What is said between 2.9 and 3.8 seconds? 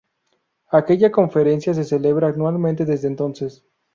entonces.